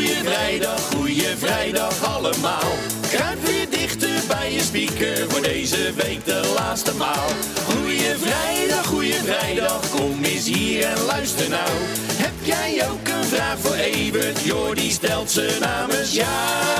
goeie 0.00 0.24
vrijdag, 0.24 0.80
goeie 0.80 1.36
vrijdag 1.36 2.04
allemaal. 2.04 2.72
Kruip 3.10 3.46
weer 3.46 3.70
dichter 3.70 4.22
bij 4.28 4.52
je 4.52 4.60
speaker 4.60 5.30
voor 5.30 5.42
deze 5.42 5.92
week 5.96 6.24
de 6.24 6.52
laatste 6.54 6.94
maal. 6.94 7.28
Goeie 7.64 8.14
vrijdag, 8.16 8.86
goeie 8.86 9.14
vrijdag, 9.14 9.90
kom 9.90 10.24
eens 10.24 10.46
hier 10.46 10.84
en 10.84 11.04
luister 11.04 11.48
nou. 11.48 11.70
Heb 12.12 12.32
jij 12.42 12.88
ook 12.90 13.08
een 13.08 13.24
vraag 13.24 13.58
voor 13.58 13.74
Evert? 13.74 14.40
Jordi 14.40 14.90
stelt 14.90 15.30
ze 15.30 15.56
namens 15.60 16.14
jou. 16.14 16.79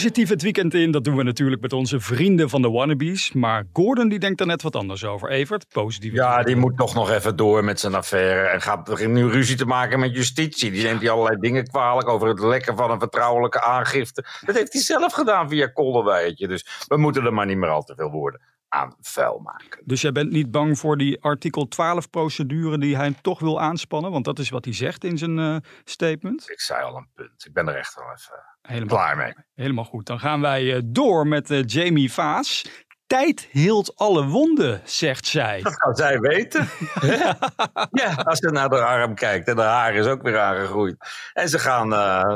Positief 0.00 0.28
het 0.28 0.42
weekend 0.42 0.74
in, 0.74 0.90
dat 0.90 1.04
doen 1.04 1.16
we 1.16 1.22
natuurlijk 1.22 1.62
met 1.62 1.72
onze 1.72 2.00
vrienden 2.00 2.48
van 2.48 2.62
de 2.62 2.70
Wannabes. 2.70 3.32
Maar 3.32 3.64
Gordon 3.72 4.08
die 4.08 4.18
denkt 4.18 4.40
er 4.40 4.46
net 4.46 4.62
wat 4.62 4.76
anders 4.76 5.04
over. 5.04 5.30
Evert, 5.30 5.66
positief. 5.68 6.12
Ja, 6.12 6.42
die 6.42 6.56
moet 6.56 6.76
toch 6.76 6.94
nog 6.94 7.10
even 7.10 7.36
door 7.36 7.64
met 7.64 7.80
zijn 7.80 7.94
affaire. 7.94 8.48
En 8.48 8.60
gaat 8.60 8.84
begint 8.84 9.12
nu 9.12 9.28
ruzie 9.28 9.56
te 9.56 9.64
maken 9.64 10.00
met 10.00 10.14
justitie. 10.14 10.70
Die 10.70 10.82
neemt 10.82 11.00
hij 11.00 11.10
allerlei 11.10 11.40
dingen 11.40 11.66
kwalijk 11.66 12.08
over 12.08 12.28
het 12.28 12.40
lekken 12.40 12.76
van 12.76 12.90
een 12.90 12.98
vertrouwelijke 12.98 13.62
aangifte. 13.62 14.24
Dat 14.46 14.54
heeft 14.54 14.72
hij 14.72 14.82
zelf 14.82 15.12
gedaan 15.12 15.48
via 15.48 15.66
Kolderwijtje. 15.66 16.48
Dus 16.48 16.84
we 16.88 16.96
moeten 16.96 17.24
er 17.24 17.34
maar 17.34 17.46
niet 17.46 17.58
meer 17.58 17.70
al 17.70 17.82
te 17.82 17.94
veel 17.94 18.10
woorden 18.10 18.40
aan 18.72 18.94
vuil 19.00 19.38
maken. 19.38 19.82
Dus 19.84 20.00
jij 20.00 20.12
bent 20.12 20.30
niet 20.30 20.50
bang 20.50 20.78
voor 20.78 20.96
die 20.96 21.22
artikel 21.22 21.68
12 21.68 22.10
procedure 22.10 22.78
die 22.78 22.96
hij 22.96 23.14
toch 23.22 23.40
wil 23.40 23.60
aanspannen? 23.60 24.10
Want 24.10 24.24
dat 24.24 24.38
is 24.38 24.50
wat 24.50 24.64
hij 24.64 24.74
zegt 24.74 25.04
in 25.04 25.18
zijn 25.18 25.38
eh, 25.38 25.56
statement. 25.84 26.50
Ik 26.50 26.60
zei 26.60 26.82
al 26.82 26.96
een 26.96 27.08
punt. 27.14 27.44
Ik 27.46 27.52
ben 27.52 27.68
er 27.68 27.74
echt 27.76 27.94
wel 27.94 28.04
even 28.04 28.44
Helemaal, 28.62 28.96
klaar 28.96 29.16
mee. 29.16 29.34
helemaal 29.54 29.84
goed. 29.84 30.06
Dan 30.06 30.18
gaan 30.20 30.40
wij 30.40 30.74
eh, 30.76 30.80
door 30.84 31.26
met 31.26 31.50
eh, 31.50 31.64
Jamie 31.66 32.12
Vaas. 32.12 32.64
Tijd 33.06 33.48
hield 33.50 33.96
alle 33.96 34.26
wonden, 34.26 34.80
zegt 34.84 35.26
zij. 35.26 35.60
Dat 35.62 35.76
kan 35.76 35.94
zij 35.94 36.18
weten. 36.20 36.68
ja, 38.02 38.12
als 38.24 38.38
ze 38.38 38.50
naar 38.50 38.68
de 38.68 38.84
arm 38.84 39.14
kijkt 39.14 39.48
en 39.48 39.56
de 39.56 39.62
haar 39.62 39.94
is 39.94 40.06
ook 40.06 40.22
weer 40.22 40.38
aangegroeid. 40.38 40.96
En 41.32 41.48
ze 41.48 41.58
gaan 41.58 41.92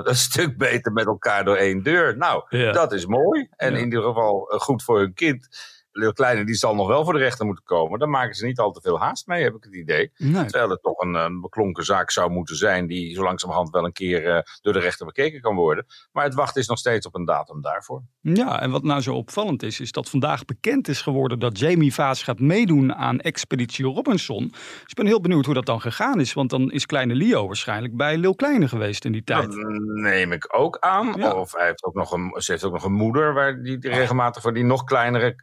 een 0.07 0.17
stuk 0.17 0.57
beter 0.59 0.93
met 0.93 1.07
elkaar 1.07 1.45
door 1.45 1.57
één 1.57 1.83
deur. 1.83 2.17
Nou, 2.17 2.45
Ja. 2.49 2.73
dat 2.73 2.93
is 2.93 3.07
mooi. 3.07 3.49
En 3.57 3.71
Ja. 3.73 3.79
in 3.79 3.85
ieder 3.85 4.03
geval 4.03 4.39
goed 4.59 4.83
voor 4.83 4.99
hun 4.99 5.15
kind. 5.15 5.49
Lil 5.97 6.13
Kleine 6.13 6.45
die 6.45 6.55
zal 6.55 6.75
nog 6.75 6.87
wel 6.87 7.05
voor 7.05 7.13
de 7.13 7.19
rechter 7.19 7.47
moeten 7.47 7.65
komen. 7.65 7.99
Daar 7.99 8.09
maken 8.09 8.35
ze 8.35 8.47
niet 8.47 8.59
al 8.59 8.71
te 8.71 8.81
veel 8.81 8.99
haast 8.99 9.27
mee, 9.27 9.43
heb 9.43 9.55
ik 9.55 9.65
het 9.65 9.75
idee. 9.75 10.13
Nee. 10.17 10.45
Terwijl 10.45 10.71
het 10.71 10.83
toch 10.83 11.01
een, 11.01 11.15
een 11.15 11.41
beklonken 11.41 11.85
zaak 11.85 12.11
zou 12.11 12.31
moeten 12.31 12.57
zijn... 12.57 12.87
die 12.87 13.15
zo 13.15 13.23
langzamerhand 13.23 13.71
wel 13.71 13.85
een 13.85 13.93
keer 13.93 14.27
eh, 14.27 14.43
door 14.61 14.73
de 14.73 14.79
rechter 14.79 15.07
bekeken 15.07 15.41
kan 15.41 15.55
worden. 15.55 15.87
Maar 16.13 16.25
het 16.25 16.35
wachten 16.35 16.61
is 16.61 16.69
nog 16.69 16.79
steeds 16.79 17.07
op 17.07 17.15
een 17.15 17.25
datum 17.25 17.63
daarvoor. 17.63 18.03
Ja, 18.21 18.61
en 18.61 18.71
wat 18.71 18.83
nou 18.83 19.01
zo 19.01 19.15
opvallend 19.15 19.63
is, 19.63 19.81
is 19.81 19.93
dat 19.93 20.11
vandaag 20.11 20.45
bekend 20.45 20.89
is 20.89 21.03
geworden 21.03 21.39
dat 21.39 21.59
Jamie 21.59 21.95
Vaas 21.95 22.23
gaat 22.23 22.41
meedoen 22.41 22.95
aan 22.95 23.21
Expeditie 23.21 23.85
Robinson. 23.85 24.49
Dus 24.49 24.83
ik 24.87 24.95
ben 24.95 25.07
heel 25.07 25.21
benieuwd 25.21 25.45
hoe 25.45 25.55
dat 25.55 25.67
dan 25.67 25.81
gegaan 25.81 26.21
is, 26.21 26.33
want 26.33 26.51
dan 26.51 26.71
is 26.71 26.87
kleine 26.87 27.15
Leo 27.15 27.47
waarschijnlijk 27.47 27.97
bij 27.97 28.17
Lil 28.17 28.35
Kleine 28.35 28.69
geweest 28.69 29.05
in 29.05 29.13
die 29.13 29.25
tijd. 29.25 29.53
Dat 29.53 29.65
neem 29.95 30.33
ik 30.33 30.59
ook 30.59 30.79
aan. 30.79 31.15
Ja. 31.17 31.33
Of 31.33 31.53
hij 31.53 31.67
heeft 31.67 31.85
ook 31.85 31.95
nog 31.95 32.13
een, 32.13 32.35
ze 32.37 32.53
heeft 32.53 32.65
ook 32.65 32.73
nog 32.73 32.85
een 32.85 32.93
moeder 32.93 33.35
waar 33.35 33.63
die, 33.63 33.79
die 33.79 33.91
regelmatig 33.91 34.43
voor 34.43 34.55
die 34.55 34.65
nog 34.65 34.85
kleinere 34.85 35.37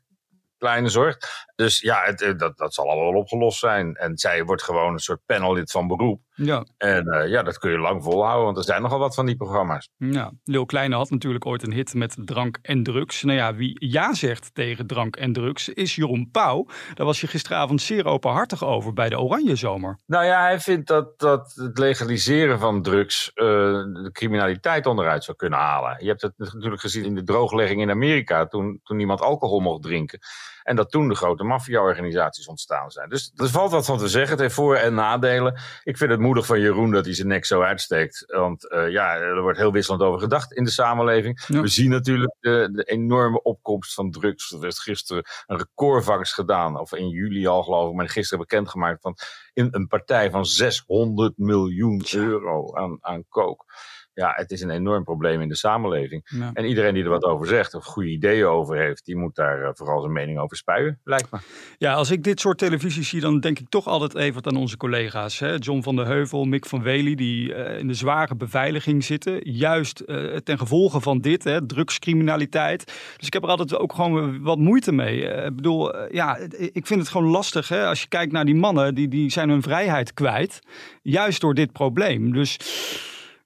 kleine 0.61 0.89
zorgt. 0.89 1.47
Dus 1.55 1.79
ja, 1.79 2.01
het, 2.03 2.21
eh, 2.21 2.37
dat, 2.37 2.57
dat 2.57 2.73
zal 2.73 2.89
allemaal 2.89 3.11
wel 3.11 3.21
opgelost 3.21 3.59
zijn. 3.59 3.95
En 3.95 4.17
zij 4.17 4.43
wordt 4.43 4.63
gewoon 4.63 4.93
een 4.93 4.99
soort 4.99 5.21
panellid 5.25 5.71
van 5.71 5.87
beroep. 5.87 6.21
Ja, 6.33 6.65
En 6.77 7.07
eh, 7.07 7.29
ja, 7.29 7.43
dat 7.43 7.57
kun 7.57 7.71
je 7.71 7.77
lang 7.77 8.03
volhouden, 8.03 8.45
want 8.45 8.57
er 8.57 8.63
zijn 8.63 8.81
nogal 8.81 8.99
wat 8.99 9.15
van 9.15 9.25
die 9.25 9.35
programma's. 9.35 9.89
ja. 9.97 10.31
Lil 10.43 10.65
Kleine 10.65 10.95
had 10.95 11.09
natuurlijk 11.09 11.45
ooit 11.45 11.63
een 11.63 11.73
hit 11.73 11.93
met 11.93 12.15
drank 12.19 12.57
en 12.61 12.83
drugs. 12.83 13.23
Nou 13.23 13.37
ja, 13.37 13.55
wie 13.55 13.87
ja 13.87 14.13
zegt 14.13 14.53
tegen 14.53 14.87
drank 14.87 15.15
en 15.15 15.33
drugs 15.33 15.69
is 15.69 15.95
Jeroen 15.95 16.29
Pauw. 16.31 16.67
Daar 16.93 17.05
was 17.05 17.21
je 17.21 17.27
gisteravond 17.27 17.81
zeer 17.81 18.05
openhartig 18.05 18.63
over 18.63 18.93
bij 18.93 19.09
de 19.09 19.19
Oranje 19.19 19.55
Zomer. 19.55 19.99
Nou 20.05 20.25
ja, 20.25 20.41
hij 20.41 20.59
vindt 20.59 20.87
dat, 20.87 21.19
dat 21.19 21.53
het 21.55 21.77
legaliseren 21.77 22.59
van 22.59 22.81
drugs 22.81 23.31
eh, 23.33 23.45
de 23.45 24.09
criminaliteit 24.11 24.85
onderuit 24.85 25.23
zou 25.23 25.37
kunnen 25.37 25.59
halen. 25.59 25.95
Je 25.99 26.07
hebt 26.07 26.21
het 26.21 26.33
natuurlijk 26.37 26.81
gezien 26.81 27.05
in 27.05 27.15
de 27.15 27.23
drooglegging 27.23 27.81
in 27.81 27.89
Amerika, 27.89 28.45
toen, 28.45 28.79
toen 28.83 28.97
niemand 28.97 29.21
alcohol 29.21 29.59
mocht 29.59 29.83
drinken. 29.83 30.19
En 30.63 30.75
dat 30.75 30.91
toen 30.91 31.07
de 31.07 31.15
grote 31.15 31.43
maffia-organisaties 31.43 32.47
ontstaan 32.47 32.91
zijn. 32.91 33.09
Dus 33.09 33.31
er 33.35 33.49
valt 33.49 33.71
wat 33.71 33.85
van 33.85 33.97
te 33.97 34.07
zeggen. 34.07 34.31
Het 34.31 34.39
heeft 34.39 34.53
voor- 34.53 34.75
en 34.75 34.93
nadelen. 34.93 35.59
Ik 35.83 35.97
vind 35.97 36.11
het 36.11 36.19
moedig 36.19 36.45
van 36.45 36.59
Jeroen 36.59 36.91
dat 36.91 37.05
hij 37.05 37.13
zijn 37.13 37.27
nek 37.27 37.45
zo 37.45 37.61
uitsteekt. 37.61 38.23
Want 38.27 38.69
eh, 38.69 38.89
ja, 38.89 39.15
er 39.15 39.41
wordt 39.41 39.57
heel 39.57 39.71
wisselend 39.71 40.01
over 40.03 40.19
gedacht 40.19 40.51
in 40.53 40.63
de 40.63 40.71
samenleving. 40.71 41.43
Ja. 41.47 41.61
We 41.61 41.67
zien 41.67 41.89
natuurlijk 41.89 42.35
de, 42.39 42.69
de 42.71 42.83
enorme 42.83 43.41
opkomst 43.43 43.93
van 43.93 44.11
drugs. 44.11 44.51
Er 44.51 44.59
werd 44.59 44.79
gisteren 44.79 45.23
een 45.45 45.57
recordvangst 45.57 46.33
gedaan. 46.33 46.79
Of 46.79 46.93
in 46.93 47.09
juli 47.09 47.47
al 47.47 47.63
geloof 47.63 47.89
ik, 47.89 47.95
maar 47.95 48.09
gisteren 48.09 48.39
bekendgemaakt 48.39 49.01
van 49.01 49.17
in 49.53 49.67
een 49.71 49.87
partij 49.87 50.31
van 50.31 50.45
600 50.45 51.37
miljoen 51.37 52.03
euro 52.11 52.75
aan, 52.75 52.97
aan 53.01 53.25
kook. 53.29 53.65
Ja, 54.13 54.33
het 54.35 54.51
is 54.51 54.61
een 54.61 54.69
enorm 54.69 55.03
probleem 55.03 55.41
in 55.41 55.47
de 55.47 55.55
samenleving. 55.55 56.21
Ja. 56.25 56.51
En 56.53 56.65
iedereen 56.65 56.93
die 56.93 57.03
er 57.03 57.09
wat 57.09 57.23
over 57.23 57.47
zegt 57.47 57.73
of 57.73 57.85
goede 57.85 58.09
ideeën 58.09 58.45
over 58.45 58.77
heeft, 58.77 59.05
die 59.05 59.17
moet 59.17 59.35
daar 59.35 59.63
eh, 59.63 59.69
vooral 59.73 60.01
zijn 60.01 60.13
mening 60.13 60.39
over 60.39 60.57
spuien, 60.57 60.99
lijkt 61.03 61.31
me. 61.31 61.37
Ja, 61.77 61.93
als 61.93 62.11
ik 62.11 62.23
dit 62.23 62.39
soort 62.39 62.57
televisie 62.57 63.03
zie, 63.03 63.21
dan 63.21 63.39
denk 63.39 63.59
ik 63.59 63.69
toch 63.69 63.87
altijd 63.87 64.15
even 64.15 64.45
aan 64.45 64.55
onze 64.55 64.77
collega's. 64.77 65.39
Hè? 65.39 65.55
John 65.55 65.81
van 65.81 65.95
der 65.95 66.05
Heuvel, 66.05 66.45
Mick 66.45 66.65
van 66.65 66.81
Wely, 66.81 67.15
die 67.15 67.53
eh, 67.53 67.79
in 67.79 67.87
de 67.87 67.93
zware 67.93 68.35
beveiliging 68.35 69.03
zitten. 69.03 69.51
Juist 69.51 69.99
eh, 69.99 70.35
ten 70.35 70.57
gevolge 70.57 71.01
van 71.01 71.19
dit, 71.19 71.43
hè, 71.43 71.65
drugscriminaliteit. 71.65 72.85
Dus 73.17 73.27
ik 73.27 73.33
heb 73.33 73.43
er 73.43 73.49
altijd 73.49 73.77
ook 73.77 73.93
gewoon 73.93 74.41
wat 74.41 74.57
moeite 74.57 74.91
mee. 74.91 75.21
Ik 75.21 75.55
bedoel, 75.55 76.11
ja, 76.13 76.37
ik 76.57 76.87
vind 76.87 76.99
het 76.99 77.09
gewoon 77.09 77.27
lastig. 77.27 77.67
Hè? 77.67 77.85
Als 77.85 78.01
je 78.01 78.07
kijkt 78.07 78.31
naar 78.31 78.45
die 78.45 78.55
mannen, 78.55 78.95
die, 78.95 79.07
die 79.07 79.31
zijn 79.31 79.40
hun 79.49 79.61
vrijheid 79.61 80.13
kwijt. 80.13 80.59
Juist 81.01 81.41
door 81.41 81.53
dit 81.53 81.71
probleem. 81.71 82.33
Dus... 82.33 82.57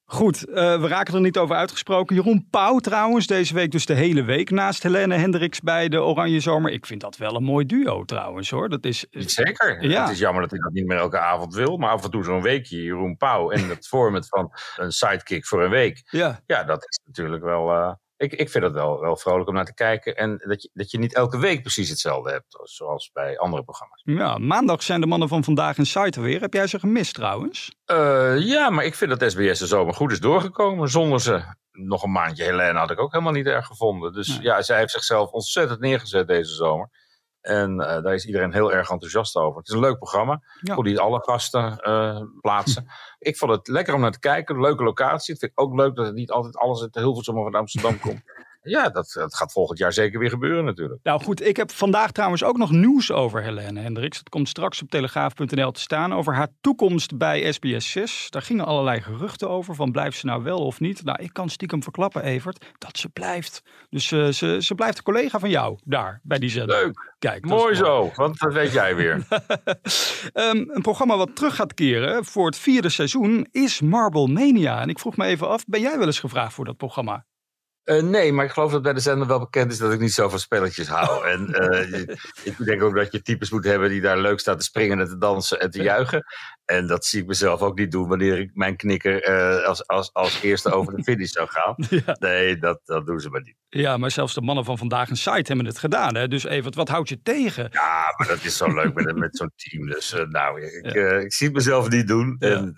Goed, 0.07 0.47
eh, 0.49 0.81
we 0.81 0.87
raken 0.87 1.13
er 1.13 1.21
niet 1.21 1.37
over 1.37 1.55
uitgesproken. 1.55 2.15
Jeroen 2.15 2.47
Pauw 2.49 2.79
trouwens, 2.79 3.27
deze 3.27 3.53
week 3.53 3.71
dus 3.71 3.85
de 3.85 3.93
hele 3.93 4.23
week 4.23 4.49
naast 4.49 4.83
Helene 4.83 5.15
Hendricks 5.15 5.59
bij 5.61 5.89
de 5.89 6.01
Oranje 6.01 6.39
Zomer. 6.39 6.71
Ik 6.71 6.85
vind 6.85 7.01
dat 7.01 7.17
wel 7.17 7.35
een 7.35 7.43
mooi 7.43 7.65
duo 7.65 8.03
trouwens 8.03 8.49
hoor. 8.49 8.69
Dat 8.69 8.85
is, 8.85 9.05
Niet 9.11 9.31
zeker. 9.31 9.83
Ja. 9.89 10.01
Het 10.01 10.11
is 10.11 10.19
jammer 10.19 10.41
dat 10.41 10.51
hij 10.51 10.59
dat 10.59 10.71
niet 10.71 10.85
meer 10.85 10.97
elke 10.97 11.19
avond 11.19 11.53
wil, 11.53 11.77
maar 11.77 11.89
af 11.89 12.03
en 12.03 12.11
toe 12.11 12.23
zo'n 12.23 12.41
weekje, 12.41 12.81
Jeroen 12.83 13.17
Pauw, 13.17 13.49
en 13.51 13.69
het 13.69 13.87
format 13.93 14.27
van 14.27 14.51
een 14.75 14.91
sidekick 14.91 15.45
voor 15.45 15.63
een 15.63 15.69
week. 15.69 16.01
ja, 16.05 16.39
Ja, 16.45 16.63
dat 16.63 16.85
is 16.89 16.99
natuurlijk 17.05 17.43
wel. 17.43 17.71
eh, 17.71 17.93
ik, 18.17 18.33
ik 18.33 18.49
vind 18.49 18.63
het 18.63 18.73
wel, 18.73 18.99
wel 18.99 19.17
vrolijk 19.17 19.47
om 19.49 19.55
naar 19.55 19.65
te 19.65 19.73
kijken. 19.73 20.15
En 20.15 20.37
dat 20.47 20.61
je, 20.61 20.69
dat 20.73 20.91
je 20.91 20.99
niet 20.99 21.13
elke 21.15 21.37
week 21.37 21.61
precies 21.61 21.89
hetzelfde 21.89 22.31
hebt, 22.31 22.59
zoals 22.63 23.09
bij 23.13 23.37
andere 23.37 23.63
programma's. 23.63 24.01
ja, 24.05 24.37
maandag 24.37 24.83
zijn 24.83 25.01
de 25.01 25.07
mannen 25.07 25.27
van 25.27 25.43
Vandaag 25.43 25.77
in 25.77 25.85
Site 25.85 26.19
er 26.19 26.21
weer. 26.25 26.41
Heb 26.41 26.53
jij 26.53 26.67
ze 26.67 26.79
gemist 26.79 27.13
trouwens? 27.13 27.75
Eh, 27.85 28.37
ja, 28.39 28.69
maar 28.69 28.85
ik 28.85 28.95
vind 28.95 29.19
dat 29.19 29.31
SBS 29.31 29.59
de 29.59 29.67
zomer 29.67 29.93
goed 29.93 30.11
is 30.11 30.19
doorgekomen. 30.19 30.89
Zonder 30.89 31.21
ze 31.21 31.43
nog 31.71 32.03
een 32.03 32.11
maandje 32.11 32.43
Helene 32.43 32.79
had 32.79 32.91
ik 32.91 32.99
ook 32.99 33.11
helemaal 33.11 33.33
niet 33.33 33.45
erg 33.45 33.65
gevonden. 33.65 34.13
Dus 34.13 34.27
Nee. 34.27 34.41
ja, 34.41 34.61
zij 34.61 34.77
heeft 34.77 34.91
zichzelf 34.91 35.31
ontzettend 35.31 35.79
neergezet 35.79 36.27
deze 36.27 36.53
zomer. 36.53 36.89
En 37.45 37.79
eh, 37.79 38.03
daar 38.03 38.13
is 38.13 38.25
iedereen 38.25 38.53
heel 38.53 38.73
erg 38.73 38.89
enthousiast 38.89 39.35
over. 39.35 39.57
Het 39.57 39.67
is 39.67 39.73
een 39.73 39.79
leuk 39.79 39.97
programma. 39.97 40.41
Ja. 40.61 40.75
Hoe 40.75 40.83
die 40.83 40.99
alle 40.99 41.19
gasten 41.23 41.77
eh, 41.77 42.21
plaatsen. 42.41 42.85
ik 43.19 43.37
vond 43.37 43.51
het 43.51 43.67
lekker 43.67 43.93
om 43.93 44.01
naar 44.01 44.11
te 44.11 44.19
kijken. 44.19 44.61
Leuke 44.61 44.83
locatie. 44.83 45.33
Het 45.33 45.39
vind 45.39 45.51
ik 45.51 45.61
ook 45.61 45.75
leuk 45.75 45.95
dat 45.95 46.05
het 46.05 46.15
niet 46.15 46.31
altijd 46.31 46.57
alles 46.57 46.81
uit 46.81 46.95
Hilversum 46.95 47.37
of 47.37 47.45
uit 47.45 47.55
Amsterdam 47.55 47.99
komt. 47.99 48.21
Ja, 48.65 48.89
dat, 48.89 49.11
dat 49.13 49.35
gaat 49.35 49.51
volgend 49.51 49.79
jaar 49.79 49.93
zeker 49.93 50.19
weer 50.19 50.29
gebeuren 50.29 50.65
natuurlijk. 50.65 50.99
Nou 51.03 51.21
goed, 51.23 51.45
ik 51.45 51.57
heb 51.57 51.71
vandaag 51.71 52.11
trouwens 52.11 52.43
ook 52.43 52.57
nog 52.57 52.71
nieuws 52.71 53.11
over 53.11 53.43
Helene 53.43 53.79
Hendricks. 53.79 54.17
Het 54.17 54.29
komt 54.29 54.49
straks 54.49 54.81
op 54.81 54.89
telegraaf.nl 54.89 55.71
te 55.71 55.79
staan 55.79 56.13
over 56.13 56.33
haar 56.35 56.47
toekomst 56.61 57.17
bij 57.17 57.51
SBS 57.51 57.91
6. 57.91 58.27
Daar 58.29 58.41
gingen 58.41 58.65
allerlei 58.65 59.01
geruchten 59.01 59.49
over 59.49 59.75
van 59.75 59.91
blijft 59.91 60.17
ze 60.17 60.25
nou 60.25 60.43
wel 60.43 60.65
of 60.65 60.79
niet. 60.79 61.03
Nou, 61.03 61.23
ik 61.23 61.33
kan 61.33 61.49
stiekem 61.49 61.83
verklappen, 61.83 62.23
Evert, 62.23 62.65
dat 62.77 62.97
ze 62.97 63.09
blijft. 63.09 63.61
Dus 63.89 64.11
eh, 64.11 64.27
ze, 64.27 64.57
ze 64.61 64.75
blijft 64.75 64.97
een 64.97 65.03
collega 65.03 65.39
van 65.39 65.49
jou 65.49 65.79
daar 65.83 66.19
bij 66.23 66.39
die 66.39 66.49
zender. 66.49 66.83
Leuk. 66.83 67.13
Kijk, 67.19 67.47
dat 67.47 67.59
mooi. 67.59 67.75
zo, 67.75 68.11
want 68.15 68.39
dat 68.39 68.53
weet 68.53 68.71
jij 68.71 68.95
weer. 68.95 69.23
Ehm, 70.33 70.63
een 70.67 70.81
programma 70.81 71.17
wat 71.17 71.35
terug 71.35 71.55
gaat 71.55 71.73
keren 71.73 72.25
voor 72.25 72.45
het 72.45 72.57
vierde 72.57 72.89
seizoen 72.89 73.47
is 73.51 73.81
Marble 73.81 74.27
Mania. 74.27 74.81
En 74.81 74.89
ik 74.89 74.99
vroeg 74.99 75.17
me 75.17 75.25
even 75.25 75.47
af, 75.47 75.65
ben 75.65 75.81
jij 75.81 75.97
wel 75.97 76.07
eens 76.07 76.19
gevraagd 76.19 76.53
voor 76.53 76.65
dat 76.65 76.77
programma? 76.77 77.25
Uh, 77.85 78.01
nee, 78.01 78.31
maar 78.33 78.45
ik 78.45 78.51
geloof 78.51 78.71
dat 78.71 78.81
bij 78.81 78.93
de 78.93 78.99
zender 78.99 79.27
wel 79.27 79.39
bekend 79.39 79.71
is 79.71 79.77
dat 79.77 79.93
ik 79.93 79.99
niet 79.99 80.13
zo 80.13 80.29
van 80.29 80.39
spelletjes 80.39 80.87
hou. 80.87 81.25
En 81.35 81.49
uh, 81.49 82.01
ik 82.43 82.65
denk 82.65 82.83
ook 82.83 82.95
dat 82.95 83.11
je 83.11 83.21
types 83.21 83.51
moet 83.51 83.63
hebben 83.63 83.89
die 83.89 84.01
daar 84.01 84.17
leuk 84.17 84.39
staan 84.39 84.57
te 84.57 84.63
springen 84.63 84.99
en 84.99 85.07
te 85.07 85.17
dansen 85.17 85.59
en 85.59 85.71
te 85.71 85.83
juichen. 85.83 86.25
En 86.65 86.87
dat 86.87 87.05
zie 87.05 87.21
ik 87.21 87.27
mezelf 87.27 87.61
ook 87.61 87.77
niet 87.77 87.91
doen 87.91 88.07
wanneer 88.07 88.39
ik 88.39 88.51
mijn 88.53 88.75
knikker 88.75 89.29
uh, 89.29 89.65
als, 89.67 89.87
als, 89.87 90.13
als 90.13 90.41
eerste 90.41 90.71
over 90.71 90.95
de 90.95 91.03
finish 91.03 91.31
zou 91.31 91.47
gaan. 91.49 91.75
Ja. 92.05 92.15
Nee, 92.19 92.57
dat, 92.57 92.79
dat 92.83 93.05
doen 93.05 93.19
ze 93.19 93.29
maar 93.29 93.41
niet. 93.41 93.55
Ja, 93.69 93.97
maar 93.97 94.11
zelfs 94.11 94.33
de 94.33 94.41
mannen 94.41 94.65
van 94.65 94.77
vandaag 94.77 95.09
een 95.09 95.17
site 95.17 95.43
hebben 95.47 95.65
het 95.65 95.79
gedaan. 95.79 96.15
Hè? 96.15 96.27
Dus 96.27 96.43
even, 96.43 96.73
wat 96.73 96.89
houdt 96.89 97.09
je 97.09 97.21
tegen? 97.21 97.67
Ja, 97.71 98.13
maar 98.17 98.27
dat 98.27 98.43
is 98.43 98.57
zo 98.57 98.73
leuk 98.73 98.93
met, 98.93 99.15
met 99.15 99.37
zo'n 99.37 99.51
team. 99.55 99.87
Dus 99.87 100.15
nou, 100.29 100.61
ik, 100.61 100.93
ja. 100.93 101.11
ik, 101.11 101.33
zie 101.33 101.47
het 101.47 101.55
mezelf 101.55 101.89
niet 101.89 102.07
doen. 102.07 102.35
Ja. 102.39 102.47
En 102.47 102.75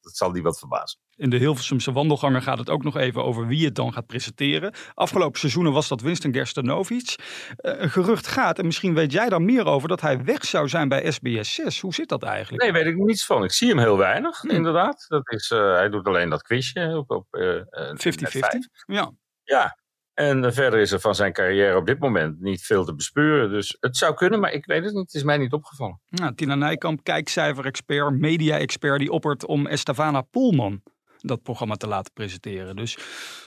dat 0.00 0.16
zal 0.16 0.30
niemand 0.30 0.58
verbazen. 0.58 0.98
In 1.20 1.30
de 1.30 1.36
Hilversumse 1.36 1.92
wandelgangen 1.92 2.42
gaat 2.42 2.58
het 2.58 2.70
ook 2.70 2.82
nog 2.82 2.96
even 2.96 3.24
over 3.24 3.46
wie 3.46 3.64
het 3.64 3.74
dan 3.74 3.92
gaat 3.92 4.06
presenteren. 4.06 4.72
Afgelopen 4.94 5.38
seizoenen 5.38 5.72
was 5.72 5.88
dat 5.88 6.00
Winston 6.00 6.32
Gerstenovic. 6.32 7.14
Uh, 7.18 7.80
een 7.80 7.90
gerucht 7.90 8.26
gaat, 8.26 8.58
en 8.58 8.66
misschien 8.66 8.94
weet 8.94 9.12
jij 9.12 9.28
daar 9.28 9.42
meer 9.42 9.66
over, 9.66 9.88
dat 9.88 10.00
hij 10.00 10.24
weg 10.24 10.44
zou 10.44 10.68
zijn 10.68 10.88
bij 10.88 11.10
SBS 11.10 11.54
6. 11.54 11.80
Hoe 11.80 11.94
zit 11.94 12.08
dat 12.08 12.22
eigenlijk? 12.22 12.62
Nee, 12.62 12.72
weet 12.72 12.86
ik 12.86 12.96
niets 12.96 13.26
van. 13.26 13.44
Ik 13.44 13.52
zie 13.52 13.68
hem 13.68 13.78
heel 13.78 13.98
weinig, 13.98 14.40
hmm. 14.40 14.50
inderdaad. 14.50 15.04
Dat 15.08 15.32
is, 15.32 15.50
uh, 15.50 15.74
hij 15.74 15.88
doet 15.88 16.06
alleen 16.06 16.28
dat 16.28 16.42
quizje 16.42 16.96
op, 16.96 17.10
op 17.10 17.26
50-50. 17.30 17.32
Uh, 17.36 18.96
ja. 18.96 19.12
Ja, 19.42 19.78
en 20.14 20.54
verder 20.54 20.80
is 20.80 20.92
er 20.92 21.00
van 21.00 21.14
zijn 21.14 21.32
carrière 21.32 21.76
op 21.76 21.86
dit 21.86 21.98
moment 21.98 22.40
niet 22.40 22.62
veel 22.62 22.84
te 22.84 22.94
bespeuren. 22.94 23.50
Dus 23.50 23.76
het 23.80 23.96
zou 23.96 24.14
kunnen, 24.14 24.40
maar 24.40 24.52
ik 24.52 24.66
weet 24.66 24.84
het 24.84 24.94
niet. 24.94 25.02
Het 25.02 25.14
is 25.14 25.22
mij 25.22 25.38
niet 25.38 25.52
opgevallen. 25.52 26.00
Nou, 26.08 26.34
Tina 26.34 26.54
Nijkamp, 26.54 27.04
kijkcijfer-expert, 27.04 28.18
media-expert, 28.18 28.98
die 28.98 29.10
oppert 29.10 29.46
om 29.46 29.66
Estavana 29.66 30.20
Poelman 30.20 30.82
dat 31.20 31.42
programma 31.42 31.74
te 31.74 31.86
laten 31.86 32.12
presenteren. 32.12 32.76
Dus 32.76 32.98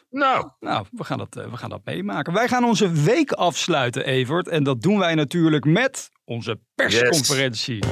nou, 0.09 0.49
nou 0.59 0.85
we, 0.91 1.03
gaan 1.03 1.17
dat, 1.17 1.33
we 1.33 1.57
gaan 1.57 1.69
dat 1.69 1.81
meemaken. 1.85 2.33
Wij 2.33 2.47
gaan 2.47 2.63
onze 2.63 2.91
week 2.91 3.31
afsluiten, 3.31 4.05
Evert. 4.05 4.47
En 4.47 4.63
dat 4.63 4.81
doen 4.81 4.99
wij 4.99 5.15
natuurlijk 5.15 5.65
met 5.65 6.09
onze 6.25 6.59
persconferentie. 6.75 7.83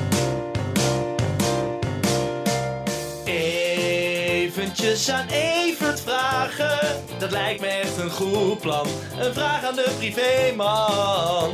Eventjes 3.26 5.10
aan 5.10 5.28
Evert 5.28 6.02
vragen 6.02 7.02
dat 7.22 7.32
lijkt 7.32 7.62
me 7.62 7.68
echt 7.68 7.98
een 7.98 8.10
goed 8.10 8.60
plan. 8.60 8.88
Een 9.20 9.34
vraag 9.34 9.64
aan 9.64 9.76
de 9.76 9.96
privéman. 9.98 11.52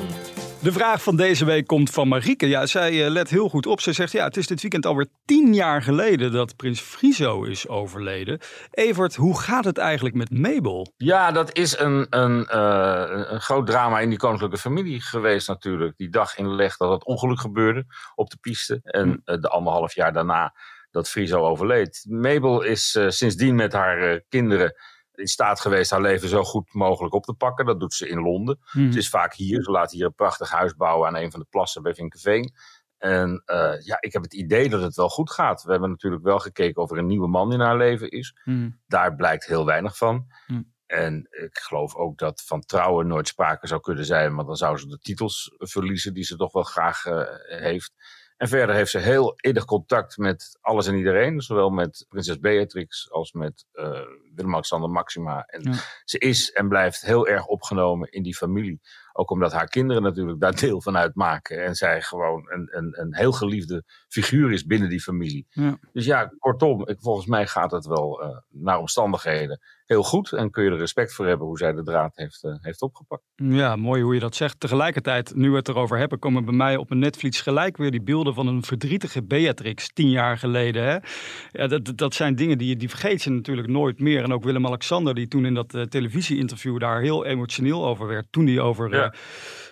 De 0.61 0.71
vraag 0.71 1.03
van 1.03 1.15
deze 1.15 1.45
week 1.45 1.67
komt 1.67 1.89
van 1.89 2.07
Marieke. 2.07 2.47
Ja, 2.47 2.65
zij 2.65 3.05
eh, 3.05 3.11
let 3.11 3.29
heel 3.29 3.49
goed 3.49 3.65
op. 3.65 3.81
Ze 3.81 3.93
zegt, 3.93 4.11
ja, 4.11 4.23
het 4.23 4.37
is 4.37 4.47
dit 4.47 4.61
weekend 4.61 4.85
alweer 4.85 5.07
tien 5.25 5.53
jaar 5.53 5.81
geleden 5.81 6.31
dat 6.31 6.55
prins 6.55 6.81
Friso 6.81 7.43
is 7.43 7.67
overleden. 7.67 8.39
Evert, 8.71 9.15
hoe 9.15 9.39
gaat 9.39 9.65
het 9.65 9.77
eigenlijk 9.77 10.15
met 10.15 10.31
Mabel? 10.31 10.93
Ja, 10.97 11.31
dat 11.31 11.57
is 11.57 11.79
een, 11.79 12.07
een, 12.09 12.47
uh, 12.53 13.03
een 13.07 13.41
groot 13.41 13.67
drama 13.67 13.99
in 13.99 14.09
die 14.09 14.17
koninklijke 14.17 14.57
familie 14.57 15.01
geweest 15.01 15.47
natuurlijk. 15.47 15.97
Die 15.97 16.09
dag 16.09 16.37
in 16.37 16.55
leg 16.55 16.77
dat 16.77 16.91
het 16.91 17.05
ongeluk 17.05 17.39
gebeurde 17.39 17.85
op 18.15 18.29
de 18.29 18.37
piste. 18.41 18.79
En 18.83 19.21
hm. 19.25 19.39
de 19.39 19.49
anderhalf 19.49 19.95
jaar 19.95 20.13
daarna 20.13 20.53
dat 20.91 21.09
Friso 21.09 21.39
overleed. 21.39 22.05
Mabel 22.09 22.61
is 22.61 22.95
uh, 22.95 23.09
sindsdien 23.09 23.55
met 23.55 23.73
haar 23.73 24.21
kinderen 24.29 24.75
in 25.17 25.27
staat 25.27 25.59
geweest 25.59 25.91
haar 25.91 26.01
leven 26.01 26.29
zo 26.29 26.43
goed 26.43 26.73
mogelijk 26.73 27.13
op 27.13 27.23
te 27.23 27.33
pakken. 27.33 27.65
Dat 27.65 27.79
doet 27.79 27.93
ze 27.93 28.09
in 28.09 28.21
Londen. 28.21 28.59
Mm. 28.71 28.91
Ze 28.91 28.97
is 28.97 29.09
vaak 29.09 29.33
hier. 29.33 29.63
Ze 29.63 29.71
laat 29.71 29.91
hier 29.91 30.05
een 30.05 30.13
prachtig 30.13 30.51
huis 30.51 30.75
bouwen 30.75 31.07
aan 31.07 31.15
een 31.15 31.31
van 31.31 31.39
de 31.39 31.47
plassen 31.49 31.81
bij 31.81 31.93
Vinkenveen. 31.93 32.53
En 32.97 33.43
uh, 33.45 33.73
ja, 33.79 33.97
ik 33.99 34.13
heb 34.13 34.21
het 34.21 34.33
idee 34.33 34.69
dat 34.69 34.81
het 34.81 34.95
wel 34.95 35.09
goed 35.09 35.31
gaat. 35.31 35.63
We 35.63 35.71
hebben 35.71 35.89
natuurlijk 35.89 36.23
wel 36.23 36.39
gekeken 36.39 36.81
of 36.81 36.91
er 36.91 36.97
een 36.97 37.05
nieuwe 37.05 37.27
man 37.27 37.53
in 37.53 37.59
haar 37.59 37.77
leven 37.77 38.09
is. 38.09 38.35
Mm. 38.43 38.79
Daar 38.87 39.15
blijkt 39.15 39.45
heel 39.45 39.65
weinig 39.65 39.97
van. 39.97 40.27
Mm. 40.47 40.75
En 40.85 41.27
ik 41.29 41.57
geloof 41.57 41.95
ook 41.95 42.17
dat 42.17 42.43
van 42.45 42.61
trouwen 42.61 43.07
nooit 43.07 43.27
sprake 43.27 43.67
zou 43.67 43.81
kunnen 43.81 44.05
zijn, 44.05 44.35
want 44.35 44.47
dan 44.47 44.55
zou 44.55 44.77
ze 44.77 44.87
de 44.87 44.97
titels 44.97 45.55
verliezen 45.57 46.13
die 46.13 46.23
ze 46.23 46.35
toch 46.35 46.51
wel 46.51 46.63
graag 46.63 47.05
uh, 47.05 47.21
heeft. 47.45 47.93
En 48.37 48.47
verder 48.47 48.75
heeft 48.75 48.91
ze 48.91 48.99
heel 48.99 49.33
innig 49.35 49.65
contact 49.65 50.17
met 50.17 50.57
alles 50.61 50.87
en 50.87 50.95
iedereen. 50.95 51.41
Zowel 51.41 51.69
met 51.69 52.05
prinses 52.09 52.39
Beatrix 52.39 53.11
als 53.11 53.31
met 53.31 53.65
uh, 53.73 53.99
Willem-Alexander 54.37 54.89
Maxima. 54.89 55.43
En 55.45 55.73
ze 56.03 56.17
is 56.17 56.51
en 56.51 56.67
blijft 56.67 57.01
heel 57.01 57.27
erg 57.27 57.45
opgenomen 57.45 58.11
in 58.11 58.23
die 58.23 58.35
familie. 58.35 58.81
Ook 59.13 59.31
omdat 59.31 59.51
haar 59.51 59.67
kinderen 59.67 60.03
natuurlijk 60.03 60.39
daar 60.39 60.55
deel 60.55 60.81
van 60.81 60.97
uitmaken. 60.97 61.63
En 61.63 61.75
zij 61.75 62.01
gewoon 62.01 62.51
een, 62.51 62.77
een, 62.77 63.01
een 63.01 63.15
heel 63.15 63.31
geliefde 63.31 63.83
figuur 64.07 64.51
is 64.51 64.65
binnen 64.65 64.89
die 64.89 65.01
familie. 65.01 65.47
Ja. 65.49 65.77
Dus 65.93 66.05
ja, 66.05 66.33
kortom, 66.39 66.87
ik, 66.87 66.97
volgens 66.99 67.27
mij 67.27 67.47
gaat 67.47 67.71
het 67.71 67.85
wel 67.85 68.23
uh, 68.23 68.37
naar 68.49 68.77
omstandigheden 68.77 69.59
heel 69.87 70.03
goed. 70.03 70.31
En 70.31 70.51
kun 70.51 70.63
je 70.63 70.69
er 70.69 70.77
respect 70.77 71.13
voor 71.13 71.27
hebben 71.27 71.47
hoe 71.47 71.57
zij 71.57 71.73
de 71.73 71.83
draad 71.83 72.15
heeft, 72.15 72.43
uh, 72.43 72.55
heeft 72.61 72.81
opgepakt. 72.81 73.23
Ja, 73.35 73.75
mooi 73.75 74.01
hoe 74.01 74.13
je 74.13 74.19
dat 74.19 74.35
zegt. 74.35 74.59
Tegelijkertijd, 74.59 75.35
nu 75.35 75.49
we 75.49 75.55
het 75.55 75.67
erover 75.67 75.97
hebben, 75.97 76.19
komen 76.19 76.45
bij 76.45 76.53
mij 76.53 76.77
op 76.77 76.91
een 76.91 76.99
netvlies 76.99 77.41
gelijk 77.41 77.77
weer 77.77 77.91
die 77.91 78.01
beelden 78.01 78.33
van 78.33 78.47
een 78.47 78.63
verdrietige 78.63 79.23
Beatrix 79.23 79.93
tien 79.93 80.09
jaar 80.09 80.37
geleden. 80.37 80.83
Hè? 80.83 80.97
Ja, 81.51 81.67
dat, 81.67 81.97
dat 81.97 82.13
zijn 82.13 82.35
dingen 82.35 82.57
die, 82.57 82.75
die 82.75 82.89
vergeet 82.89 83.23
je 83.23 83.29
natuurlijk 83.29 83.67
nooit 83.67 83.99
meer. 83.99 84.26
En 84.27 84.33
ook 84.33 84.43
Willem-Alexander, 84.43 85.13
die 85.13 85.27
toen 85.27 85.45
in 85.45 85.53
dat 85.53 85.73
uh, 85.73 85.83
televisie-interview 85.83 86.79
daar 86.79 87.01
heel 87.01 87.25
emotioneel 87.25 87.85
over 87.85 88.07
werd. 88.07 88.27
Toen 88.29 88.45
die 88.45 88.61
over 88.61 88.93
ja. 88.93 89.05
uh, 89.05 89.09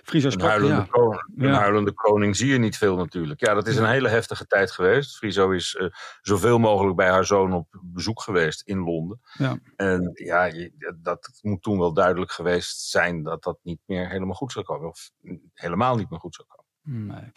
Friso 0.04 0.30
sprak. 0.30 0.44
Een 0.44 0.50
huilende, 0.50 0.82
ja. 0.82 0.88
koning, 0.90 1.22
een 1.36 1.48
ja. 1.48 1.60
huilende 1.60 1.94
koning 1.94 2.36
zie 2.36 2.52
je 2.52 2.58
niet 2.58 2.78
veel 2.78 2.96
natuurlijk. 2.96 3.40
Ja, 3.40 3.54
dat 3.54 3.68
is 3.68 3.78
een 3.78 3.90
hele 3.90 4.10
heftige 4.10 4.46
tijd 4.46 4.72
geweest. 4.72 5.18
Friso 5.18 5.52
is 5.52 5.78
uh, 5.80 5.88
zoveel 6.22 6.60
mogelijk 6.60 6.96
bij 6.96 7.10
haar 7.10 7.26
zoon 7.26 7.54
op 7.54 7.68
bezoek 7.82 8.22
geweest 8.22 8.62
in 8.62 8.80
Londen. 8.80 9.20
Ja. 9.34 9.60
En 9.76 10.12
ja, 10.14 10.44
je, 10.44 10.94
dat 11.02 11.40
moet 11.42 11.62
toen 11.62 11.80
wel 11.80 11.94
duidelijk 11.94 12.32
geweest 12.32 12.80
zijn 12.80 13.24
dat 13.24 13.44
dat 13.44 13.58
niet 13.64 13.80
meer 13.86 14.10
helemaal 14.10 14.36
goed 14.36 14.52
zou 14.52 14.66
komen. 14.66 14.90
Of 14.90 15.12
helemaal 15.54 15.96
niet 15.96 16.10
meer 16.10 16.20
goed 16.20 16.36
zou 16.36 16.48
komen. 16.48 16.65
Nee. 16.88 17.32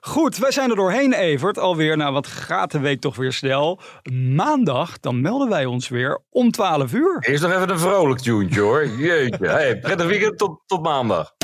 Goed, 0.00 0.36
wij 0.36 0.50
zijn 0.50 0.70
er 0.70 0.76
doorheen, 0.76 1.12
Evert. 1.12 1.58
Alweer, 1.58 1.96
nou 1.96 2.12
wat 2.12 2.26
gaat 2.26 2.70
de 2.70 2.78
week 2.78 3.00
toch 3.00 3.16
weer 3.16 3.32
snel. 3.32 3.80
Maandag, 4.12 5.00
dan 5.00 5.20
melden 5.20 5.48
wij 5.48 5.64
ons 5.64 5.88
weer 5.88 6.20
om 6.30 6.50
12 6.50 6.92
uur. 6.92 7.18
Eerst 7.20 7.42
nog 7.42 7.52
even 7.52 7.70
een 7.70 7.78
vrolijk 7.78 8.20
tune, 8.20 8.60
hoor. 8.60 8.86
Jeetje. 8.98 9.46
Hey, 9.48 9.78
prettig 9.78 10.06
weekend, 10.06 10.38
tot, 10.38 10.60
tot 10.66 10.82
maandag. 10.82 11.34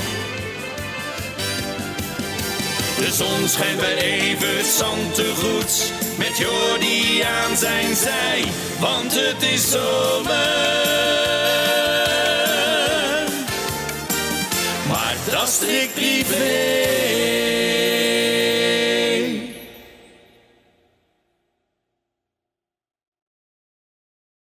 De 2.96 3.10
zon 3.10 3.48
schijnt 3.48 3.80
bij 3.80 3.96
Evert 3.96 4.82
goed 5.36 5.92
met 6.18 6.38
Jordi 6.38 7.22
aan 7.22 7.56
zijn 7.56 7.94
zij, 7.96 8.44
want 8.80 9.14
het 9.14 9.42
is 9.42 9.70
zomer. 9.70 10.32
Maar 14.88 15.16
dat 15.30 15.48
strikt 15.48 15.94
privé. 15.94 17.33